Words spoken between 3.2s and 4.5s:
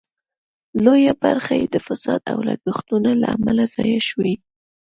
له امله ضایع شوې.